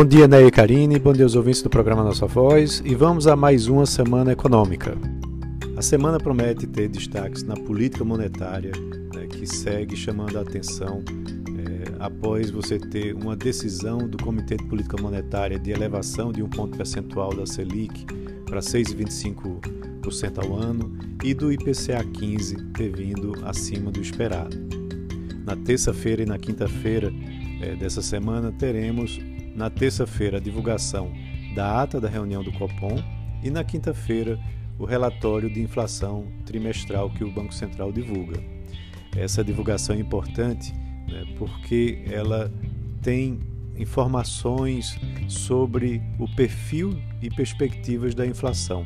Bom 0.00 0.06
dia, 0.06 0.26
Ney 0.26 0.46
e 0.46 0.50
Karine, 0.50 0.98
bom 0.98 1.12
dia 1.12 1.26
aos 1.26 1.34
ouvintes 1.34 1.60
do 1.60 1.68
programa 1.68 2.02
Nossa 2.02 2.26
Voz 2.26 2.82
e 2.86 2.94
vamos 2.94 3.26
a 3.26 3.36
mais 3.36 3.68
uma 3.68 3.84
semana 3.84 4.32
econômica. 4.32 4.96
A 5.76 5.82
semana 5.82 6.18
promete 6.18 6.66
ter 6.66 6.88
destaques 6.88 7.42
na 7.42 7.54
política 7.54 8.02
monetária, 8.02 8.72
né, 9.14 9.26
que 9.26 9.46
segue 9.46 9.94
chamando 9.94 10.38
a 10.38 10.40
atenção 10.40 11.04
é, 11.50 12.02
após 12.02 12.48
você 12.50 12.78
ter 12.78 13.14
uma 13.14 13.36
decisão 13.36 14.08
do 14.08 14.16
Comitê 14.16 14.56
de 14.56 14.64
Política 14.64 14.96
Monetária 15.02 15.58
de 15.58 15.70
elevação 15.70 16.32
de 16.32 16.42
um 16.42 16.48
ponto 16.48 16.78
percentual 16.78 17.34
da 17.34 17.44
Selic 17.44 18.06
para 18.46 18.60
6,25% 18.60 20.42
ao 20.42 20.56
ano 20.56 20.96
e 21.22 21.34
do 21.34 21.52
IPCA 21.52 22.02
15 22.10 22.56
ter 22.72 22.88
vindo 22.96 23.34
acima 23.44 23.90
do 23.90 24.00
esperado. 24.00 24.56
Na 25.44 25.54
terça-feira 25.56 26.22
e 26.22 26.26
na 26.26 26.38
quinta-feira 26.38 27.12
é, 27.60 27.76
dessa 27.76 28.00
semana 28.00 28.50
teremos 28.50 29.20
na 29.54 29.70
terça-feira, 29.70 30.38
a 30.38 30.40
divulgação 30.40 31.12
da 31.54 31.82
ata 31.82 32.00
da 32.00 32.08
reunião 32.08 32.42
do 32.42 32.52
Copom 32.52 33.02
e 33.42 33.50
na 33.50 33.64
quinta-feira, 33.64 34.38
o 34.78 34.84
relatório 34.84 35.52
de 35.52 35.60
inflação 35.60 36.26
trimestral 36.46 37.10
que 37.10 37.24
o 37.24 37.30
Banco 37.30 37.52
Central 37.52 37.92
divulga. 37.92 38.42
Essa 39.16 39.42
divulgação 39.42 39.96
é 39.96 39.98
importante 39.98 40.72
né, 41.08 41.26
porque 41.38 42.04
ela 42.10 42.50
tem 43.02 43.40
informações 43.76 44.98
sobre 45.28 46.00
o 46.18 46.28
perfil 46.34 46.96
e 47.20 47.30
perspectivas 47.30 48.14
da 48.14 48.26
inflação, 48.26 48.84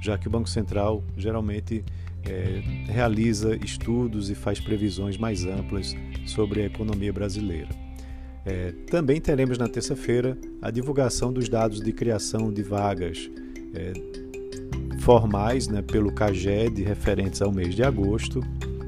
já 0.00 0.16
que 0.16 0.28
o 0.28 0.30
Banco 0.30 0.48
Central 0.48 1.02
geralmente 1.16 1.84
é, 2.24 2.62
realiza 2.88 3.56
estudos 3.56 4.30
e 4.30 4.34
faz 4.34 4.60
previsões 4.60 5.16
mais 5.16 5.44
amplas 5.44 5.94
sobre 6.26 6.62
a 6.62 6.66
economia 6.66 7.12
brasileira. 7.12 7.85
É, 8.46 8.72
também 8.88 9.20
teremos 9.20 9.58
na 9.58 9.68
terça-feira 9.68 10.38
a 10.62 10.70
divulgação 10.70 11.32
dos 11.32 11.48
dados 11.48 11.80
de 11.80 11.92
criação 11.92 12.52
de 12.52 12.62
vagas 12.62 13.28
é, 13.74 13.92
formais 15.00 15.66
né, 15.66 15.82
pelo 15.82 16.12
CAGED 16.12 16.84
referentes 16.84 17.42
ao 17.42 17.50
mês 17.50 17.74
de 17.74 17.82
agosto 17.82 18.40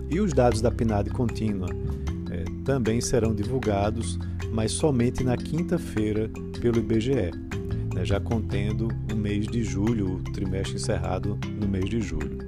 e 0.08 0.20
os 0.20 0.32
dados 0.32 0.60
da 0.60 0.70
PNAD 0.70 1.10
contínua 1.10 1.68
é, 2.30 2.44
também 2.64 3.00
serão 3.00 3.34
divulgados, 3.34 4.16
mas 4.52 4.70
somente 4.70 5.24
na 5.24 5.36
quinta-feira 5.36 6.30
pelo 6.60 6.78
IBGE, 6.78 7.32
né, 7.92 8.04
já 8.04 8.20
contendo 8.20 8.88
o 9.12 9.16
mês 9.16 9.48
de 9.48 9.64
julho, 9.64 10.14
o 10.14 10.32
trimestre 10.32 10.76
encerrado 10.76 11.36
no 11.60 11.66
mês 11.66 11.90
de 11.90 12.00
julho. 12.00 12.47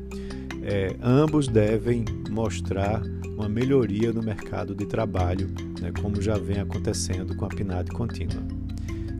É, 0.71 0.95
ambos 1.03 1.49
devem 1.49 2.05
mostrar 2.31 3.03
uma 3.35 3.49
melhoria 3.49 4.13
no 4.13 4.23
mercado 4.23 4.73
de 4.73 4.87
trabalho, 4.87 5.51
né, 5.81 5.91
como 6.01 6.23
já 6.23 6.39
vem 6.39 6.61
acontecendo 6.61 7.35
com 7.35 7.45
a 7.45 7.49
PNAD 7.49 7.91
contínua. 7.91 8.41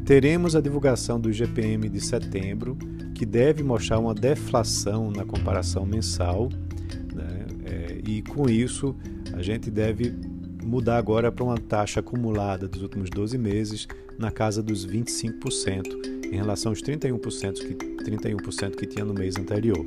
Teremos 0.07 0.55
a 0.55 0.61
divulgação 0.61 1.21
do 1.21 1.33
GPM 1.33 1.89
de 1.89 2.01
setembro, 2.01 2.79
que 3.17 3.27
deve 3.27 3.65
mostrar 3.65 3.99
uma 3.99 4.15
deflação 4.15 5.11
na 5.11 5.25
comparação 5.25 5.85
mensal, 5.85 6.49
né, 7.13 7.47
é, 7.65 7.99
e 8.09 8.23
com 8.23 8.49
isso 8.49 8.95
a 9.33 9.43
gente 9.43 9.73
deve 9.73 10.15
mudar 10.63 10.99
agora 10.99 11.33
para 11.33 11.43
uma 11.43 11.59
taxa 11.59 11.99
acumulada 11.99 12.69
dos 12.69 12.81
últimos 12.81 13.11
12 13.11 13.37
meses 13.37 13.89
na 14.17 14.31
casa 14.31 14.63
dos 14.63 14.87
25%, 14.87 16.27
em 16.31 16.37
relação 16.37 16.71
aos 16.71 16.81
31% 16.81 17.55
que, 17.55 17.75
31% 18.05 18.77
que 18.77 18.87
tinha 18.87 19.05
no 19.05 19.15
mês 19.15 19.35
anterior. 19.37 19.85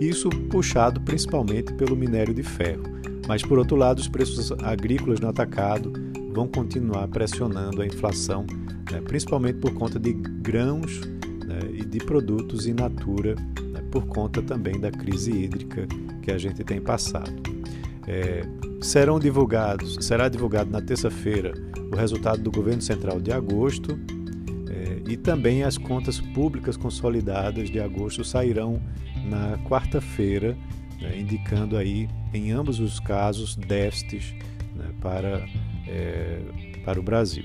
Isso 0.00 0.30
puxado 0.30 0.98
principalmente 1.02 1.74
pelo 1.74 1.94
minério 1.94 2.32
de 2.32 2.42
ferro. 2.42 2.84
Mas, 3.28 3.42
por 3.42 3.58
outro 3.58 3.76
lado, 3.76 3.98
os 3.98 4.08
preços 4.08 4.50
agrícolas 4.62 5.20
no 5.20 5.28
atacado 5.28 5.92
vão 6.32 6.48
continuar 6.48 7.06
pressionando 7.08 7.82
a 7.82 7.86
inflação, 7.86 8.46
né, 8.90 9.00
principalmente 9.02 9.58
por 9.58 9.74
conta 9.74 9.98
de 10.00 10.12
grãos 10.12 11.00
né, 11.46 11.60
e 11.74 11.84
de 11.84 11.98
produtos 11.98 12.66
in 12.66 12.72
natura, 12.72 13.34
né, 13.72 13.82
por 13.90 14.06
conta 14.06 14.40
também 14.40 14.80
da 14.80 14.90
crise 14.90 15.30
hídrica 15.30 15.86
que 16.22 16.30
a 16.30 16.38
gente 16.38 16.64
tem 16.64 16.80
passado. 16.80 17.30
É, 18.06 18.42
serão 18.80 19.20
divulgados, 19.20 19.98
será 20.00 20.28
divulgado 20.28 20.70
na 20.70 20.80
terça-feira 20.80 21.52
o 21.92 21.96
resultado 21.96 22.42
do 22.42 22.50
governo 22.50 22.80
central 22.80 23.20
de 23.20 23.32
agosto 23.32 23.98
e 25.10 25.16
também 25.16 25.64
as 25.64 25.76
contas 25.76 26.20
públicas 26.20 26.76
consolidadas 26.76 27.68
de 27.68 27.80
agosto 27.80 28.24
sairão 28.24 28.80
na 29.28 29.58
quarta-feira 29.68 30.56
né, 31.00 31.18
indicando 31.18 31.76
aí, 31.76 32.08
em 32.32 32.52
ambos 32.52 32.78
os 32.78 33.00
casos, 33.00 33.56
déficits 33.56 34.34
né, 34.74 34.86
para, 35.00 35.46
é, 35.88 36.40
para 36.84 37.00
o 37.00 37.02
Brasil. 37.02 37.44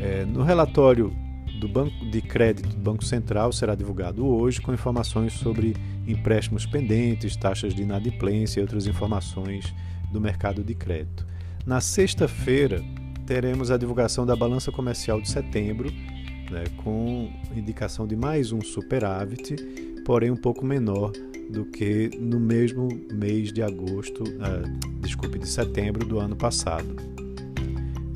É, 0.00 0.24
no 0.24 0.42
relatório 0.42 1.14
do 1.60 1.68
Banco 1.68 2.06
de 2.06 2.22
Crédito 2.22 2.70
do 2.70 2.78
Banco 2.78 3.04
Central 3.04 3.52
será 3.52 3.74
divulgado 3.74 4.26
hoje 4.26 4.60
com 4.60 4.72
informações 4.72 5.34
sobre 5.34 5.76
empréstimos 6.08 6.64
pendentes, 6.64 7.36
taxas 7.36 7.74
de 7.74 7.82
inadimplência 7.82 8.60
e 8.60 8.62
outras 8.62 8.86
informações 8.86 9.74
do 10.10 10.20
mercado 10.20 10.64
de 10.64 10.74
crédito. 10.74 11.26
Na 11.66 11.80
sexta-feira, 11.80 12.82
teremos 13.26 13.70
a 13.70 13.76
divulgação 13.76 14.24
da 14.24 14.34
balança 14.34 14.72
comercial 14.72 15.20
de 15.20 15.28
setembro, 15.28 15.92
né, 16.50 16.64
com 16.78 17.30
indicação 17.54 18.06
de 18.06 18.16
mais 18.16 18.52
um 18.52 18.60
superávit, 18.60 19.56
porém 20.04 20.30
um 20.30 20.36
pouco 20.36 20.64
menor 20.64 21.12
do 21.50 21.64
que 21.64 22.10
no 22.18 22.38
mesmo 22.38 22.88
mês 23.12 23.52
de 23.52 23.62
agosto, 23.62 24.22
uh, 24.22 25.00
desculpe, 25.00 25.38
de 25.38 25.48
setembro 25.48 26.06
do 26.06 26.18
ano 26.18 26.36
passado. 26.36 26.96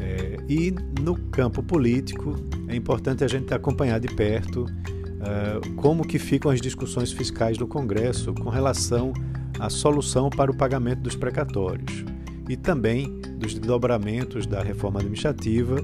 É, 0.01 0.37
e 0.49 0.75
no 1.01 1.17
campo 1.31 1.63
político, 1.63 2.37
é 2.69 2.77
importante 2.77 3.25
a 3.25 3.29
gente 3.29 3.53
acompanhar 3.53 3.99
de 3.99 4.09
perto 4.09 4.65
uh, 4.65 5.75
como 5.77 6.07
que 6.07 6.19
ficam 6.19 6.51
as 6.51 6.61
discussões 6.61 7.11
fiscais 7.11 7.59
no 7.59 7.67
Congresso 7.67 8.33
com 8.35 8.51
relação 8.51 9.13
à 9.59 9.69
solução 9.69 10.31
para 10.31 10.51
o 10.51 10.57
pagamento 10.57 11.01
dos 11.01 11.17
precatórios 11.17 12.05
e 12.49 12.57
também 12.57 13.21
dos 13.39 13.55
desdobramentos 13.55 14.47
da 14.47 14.63
reforma 14.63 15.01
administrativa 15.01 15.77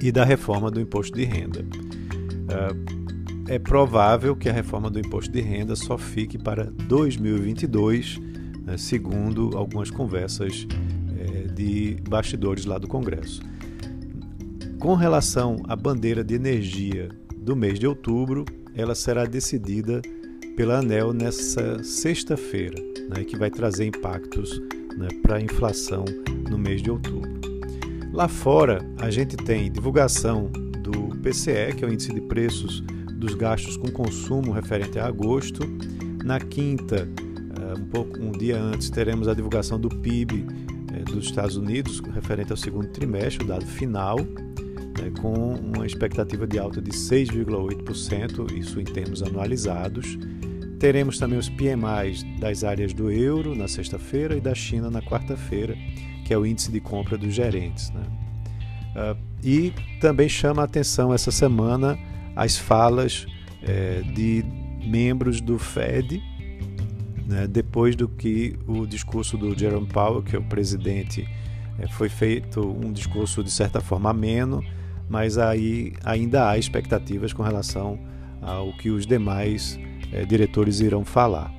e 0.00 0.12
da 0.12 0.24
reforma 0.24 0.70
do 0.70 0.80
imposto 0.80 1.16
de 1.16 1.24
renda. 1.24 1.60
Uh, 1.60 2.96
é 3.48 3.58
provável 3.58 4.34
que 4.34 4.48
a 4.48 4.52
reforma 4.52 4.90
do 4.90 4.98
imposto 4.98 5.30
de 5.30 5.40
renda 5.40 5.76
só 5.76 5.96
fique 5.96 6.36
para 6.36 6.64
2022, 6.64 8.18
né, 8.64 8.76
segundo 8.76 9.56
algumas 9.56 9.90
conversas 9.90 10.66
é, 11.16 11.52
de 11.52 11.96
bastidores 12.08 12.64
lá 12.64 12.76
do 12.76 12.88
Congresso. 12.88 13.40
Com 14.80 14.94
relação 14.94 15.62
à 15.68 15.76
bandeira 15.76 16.24
de 16.24 16.34
energia 16.34 17.08
do 17.36 17.54
mês 17.54 17.78
de 17.78 17.86
outubro, 17.86 18.44
ela 18.74 18.94
será 18.94 19.24
decidida 19.24 20.02
pela 20.56 20.78
ANEL 20.78 21.12
nessa 21.12 21.82
sexta-feira, 21.84 22.82
né, 23.08 23.22
que 23.24 23.36
vai 23.36 23.50
trazer 23.50 23.86
impactos 23.86 24.60
né, 24.96 25.08
para 25.22 25.36
a 25.36 25.40
inflação 25.40 26.04
no 26.50 26.58
mês 26.58 26.82
de 26.82 26.90
outubro. 26.90 27.35
Lá 28.16 28.28
fora, 28.28 28.80
a 28.96 29.10
gente 29.10 29.36
tem 29.36 29.70
divulgação 29.70 30.50
do 30.82 31.14
PCE, 31.18 31.74
que 31.76 31.84
é 31.84 31.86
o 31.86 31.92
Índice 31.92 32.14
de 32.14 32.20
Preços 32.22 32.80
dos 33.12 33.34
gastos 33.34 33.76
com 33.76 33.90
consumo 33.90 34.52
referente 34.52 34.98
a 34.98 35.04
agosto. 35.04 35.60
Na 36.24 36.40
quinta, 36.40 37.06
eh, 37.06 37.78
um 37.78 37.84
pouco 37.84 38.18
um 38.18 38.32
dia 38.32 38.58
antes, 38.58 38.88
teremos 38.88 39.28
a 39.28 39.34
divulgação 39.34 39.78
do 39.78 39.90
PIB 39.90 40.46
eh, 40.94 41.00
dos 41.00 41.26
Estados 41.26 41.58
Unidos 41.58 42.00
referente 42.14 42.50
ao 42.50 42.56
segundo 42.56 42.88
trimestre, 42.88 43.44
o 43.44 43.48
dado 43.48 43.66
final, 43.66 44.16
né, 44.16 45.12
com 45.20 45.52
uma 45.52 45.86
expectativa 45.86 46.46
de 46.46 46.58
alta 46.58 46.80
de 46.80 46.92
6,8%, 46.92 48.50
isso 48.56 48.80
em 48.80 48.84
termos 48.84 49.22
anualizados. 49.22 50.18
Teremos 50.78 51.18
também 51.18 51.38
os 51.38 51.50
PMIs 51.50 52.24
das 52.40 52.64
áreas 52.64 52.94
do 52.94 53.10
euro 53.10 53.54
na 53.54 53.68
sexta-feira 53.68 54.34
e 54.34 54.40
da 54.40 54.54
China 54.54 54.90
na 54.90 55.02
quarta-feira, 55.02 55.76
que 56.26 56.34
é 56.34 56.38
o 56.38 56.44
índice 56.44 56.72
de 56.72 56.80
compra 56.80 57.16
dos 57.16 57.32
gerentes. 57.32 57.90
Né? 57.90 58.02
Uh, 58.96 59.16
e 59.44 59.72
também 60.00 60.28
chama 60.28 60.62
a 60.62 60.64
atenção 60.64 61.14
essa 61.14 61.30
semana 61.30 61.96
as 62.34 62.58
falas 62.58 63.26
é, 63.62 64.02
de 64.02 64.44
membros 64.84 65.40
do 65.40 65.58
Fed, 65.58 66.22
né, 67.26 67.46
depois 67.46 67.96
do 67.96 68.08
que 68.08 68.58
o 68.66 68.86
discurso 68.86 69.38
do 69.38 69.58
Jerome 69.58 69.86
Powell, 69.86 70.22
que 70.22 70.36
é 70.36 70.38
o 70.38 70.42
presidente, 70.42 71.26
é, 71.78 71.88
foi 71.88 72.08
feito 72.08 72.60
um 72.60 72.92
discurso 72.92 73.42
de 73.42 73.50
certa 73.50 73.80
forma 73.80 74.10
ameno, 74.10 74.62
mas 75.08 75.38
aí 75.38 75.94
ainda 76.04 76.50
há 76.50 76.58
expectativas 76.58 77.32
com 77.32 77.42
relação 77.42 77.98
ao 78.42 78.72
que 78.76 78.90
os 78.90 79.06
demais 79.06 79.78
é, 80.12 80.24
diretores 80.24 80.80
irão 80.80 81.04
falar. 81.04 81.54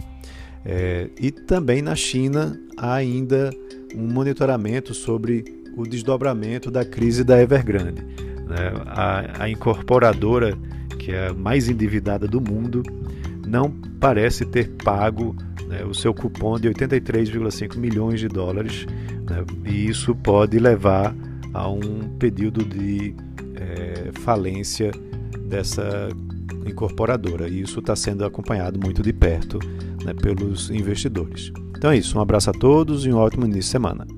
E 1.18 1.31
também 1.31 1.81
na 1.81 1.95
China 1.95 2.59
há 2.75 2.95
ainda 2.95 3.51
um 3.95 4.12
monitoramento 4.12 4.94
sobre 4.94 5.44
o 5.75 5.84
desdobramento 5.84 6.72
da 6.72 6.84
crise 6.84 7.24
da 7.24 7.42
Evergrande. 7.42 8.01
Né? 8.01 8.74
A, 8.88 9.44
a 9.44 9.50
incorporadora, 9.50 10.57
que 10.98 11.12
é 11.12 11.28
a 11.28 11.34
mais 11.34 11.69
endividada 11.69 12.28
do 12.28 12.42
mundo, 12.42 12.84
não 13.48 13.72
parece 14.00 14.45
ter 14.45 14.69
pago 14.84 15.36
né, 15.68 15.84
o 15.84 15.94
seu 15.94 16.13
cupom 16.13 16.60
de 16.60 16.69
83,5 16.69 17.78
milhões 17.78 18.19
de 18.19 18.28
dólares, 18.28 18.86
né, 19.30 19.45
e 19.66 19.88
isso 19.88 20.16
pode 20.16 20.57
levar 20.60 21.16
a 21.54 21.69
um 21.69 22.18
período 22.18 22.63
de 22.63 23.16
é, 23.56 24.12
falência 24.22 24.92
dessa 25.48 26.10
incorporadora. 26.69 27.47
E 27.47 27.61
isso 27.61 27.79
está 27.79 27.95
sendo 27.95 28.25
acompanhado 28.25 28.79
muito 28.79 29.01
de 29.01 29.13
perto 29.13 29.59
né, 30.03 30.13
pelos 30.13 30.69
investidores. 30.69 31.51
Então 31.77 31.91
é 31.91 31.97
isso. 31.97 32.17
Um 32.17 32.21
abraço 32.21 32.49
a 32.49 32.53
todos 32.53 33.05
e 33.05 33.11
um 33.11 33.17
ótimo 33.17 33.45
início 33.45 33.61
de 33.61 33.67
semana. 33.67 34.16